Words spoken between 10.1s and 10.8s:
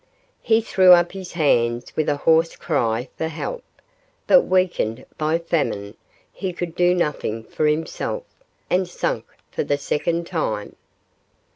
time.